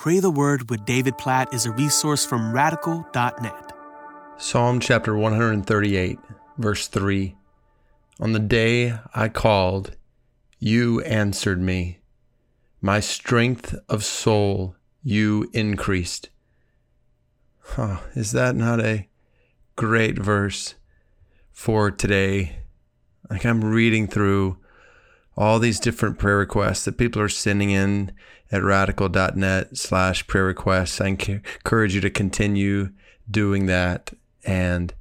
[0.00, 3.72] Pray the Word with David Platt is a resource from radical.net.
[4.38, 6.18] Psalm chapter 138,
[6.56, 7.36] verse 3.
[8.18, 9.98] On the day I called,
[10.58, 11.98] you answered me.
[12.80, 16.30] My strength of soul you increased.
[17.58, 19.06] Huh, is that not a
[19.76, 20.76] great verse
[21.52, 22.60] for today?
[23.28, 24.56] Like I'm reading through
[25.36, 28.12] all these different prayer requests that people are sending in
[28.52, 31.00] at radical.net slash prayer requests.
[31.00, 32.90] I encourage you to continue
[33.30, 34.12] doing that.
[34.44, 34.92] And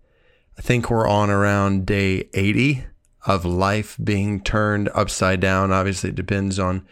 [0.57, 2.85] I think we're on around day 80
[3.25, 5.71] of life being turned upside down.
[5.71, 6.85] Obviously, it depends on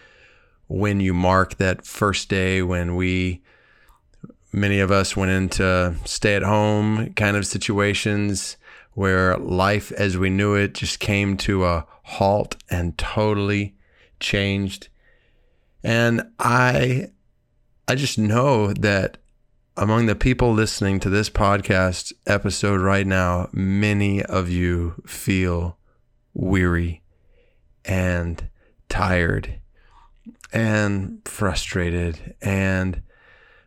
[0.68, 3.42] when you mark that first day when we,
[4.52, 8.58] many of us went into stay at home kind of situations
[8.98, 13.76] where life as we knew it just came to a halt and totally
[14.20, 14.88] changed.
[15.84, 17.12] And I
[17.88, 19.20] I just know that
[19.78, 25.78] among the people listening to this podcast episode right now, many of you feel
[26.34, 27.04] weary
[27.86, 28.50] and
[28.90, 29.60] tired
[30.52, 33.04] and frustrated and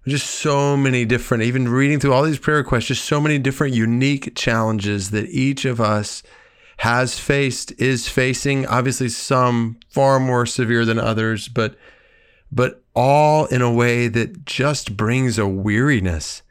[0.07, 3.75] just so many different even reading through all these prayer requests just so many different
[3.75, 6.23] unique challenges that each of us
[6.79, 11.77] has faced is facing obviously some far more severe than others but
[12.53, 16.43] but all in a way that just brings a weariness.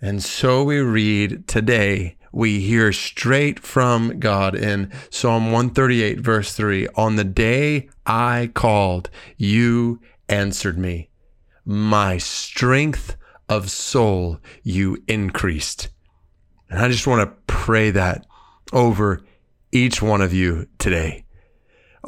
[0.00, 6.88] And so we read today, we hear straight from God in Psalm 138, verse 3
[6.96, 11.10] On the day I called, you answered me.
[11.68, 13.16] My strength
[13.48, 15.90] of soul you increased.
[16.70, 18.26] And I just want to pray that
[18.72, 19.20] over
[19.70, 21.26] each one of you today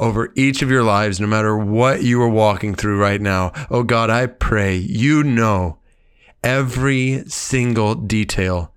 [0.00, 3.52] over each of your lives, no matter what you are walking through right now.
[3.70, 5.78] Oh God, I pray you know
[6.42, 8.69] every single detail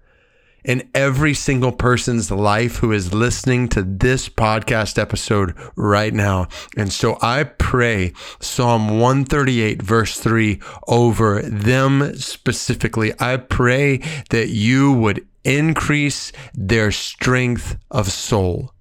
[0.64, 6.48] in every single person's life who is listening to this podcast episode right now.
[6.78, 13.14] And so I pray Psalm 138, verse 3 over them specifically.
[13.20, 13.98] I pray
[14.30, 18.74] that you would increase their strength of soul.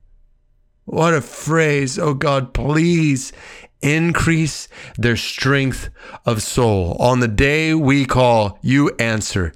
[0.84, 1.98] What a phrase.
[1.98, 3.32] Oh God, please
[3.82, 5.90] increase their strength
[6.24, 6.96] of soul.
[7.00, 9.52] On the day we call, you answer.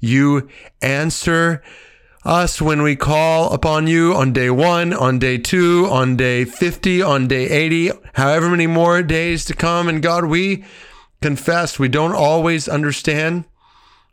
[0.00, 0.48] You
[0.82, 1.62] answer
[2.24, 7.02] us when we call upon you on day one, on day two, on day 50,
[7.02, 9.88] on day 80, however many more days to come.
[9.88, 10.64] And God, we
[11.22, 13.44] confess we don't always understand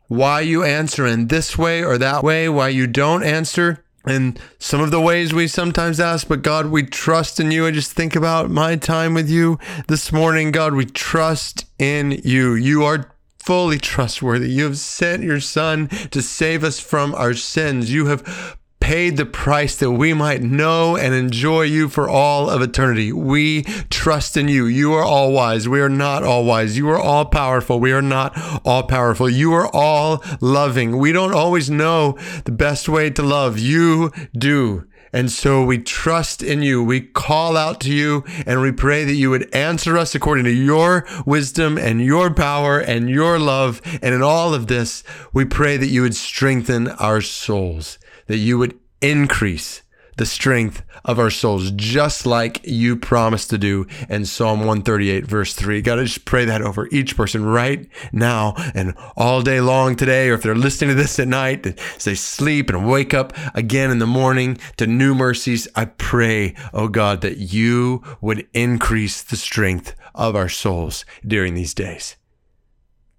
[0.06, 4.80] why you answer in this way or that way, why you don't answer and some
[4.80, 7.66] of the ways we sometimes ask, but God, we trust in you.
[7.66, 10.50] I just think about my time with you this morning.
[10.50, 12.54] God, we trust in you.
[12.54, 13.10] You are
[13.48, 14.50] fully trustworthy.
[14.50, 17.90] You have sent your son to save us from our sins.
[17.90, 22.60] You have paid the price that we might know and enjoy you for all of
[22.60, 23.10] eternity.
[23.10, 24.66] We trust in you.
[24.66, 25.66] You are all wise.
[25.66, 26.76] We are not all wise.
[26.76, 27.80] You are all powerful.
[27.80, 29.30] We are not all powerful.
[29.30, 30.98] You are all loving.
[30.98, 33.58] We don't always know the best way to love.
[33.58, 34.86] You do.
[35.12, 36.82] And so we trust in you.
[36.82, 40.52] We call out to you and we pray that you would answer us according to
[40.52, 43.80] your wisdom and your power and your love.
[44.02, 45.02] And in all of this,
[45.32, 47.98] we pray that you would strengthen our souls
[48.28, 49.82] that you would increase
[50.18, 55.54] the strength of our souls, just like you promised to do in Psalm 138, verse
[55.54, 55.80] 3.
[55.80, 60.28] God, I just pray that over each person right now and all day long today,
[60.28, 63.90] or if they're listening to this at night, as they sleep and wake up again
[63.90, 69.36] in the morning to new mercies, I pray, oh God, that you would increase the
[69.36, 72.16] strength of our souls during these days.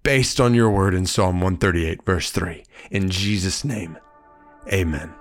[0.02, 2.64] Based on your word in Psalm 138, verse 3.
[2.90, 3.98] In Jesus' name.
[4.72, 5.12] Amen.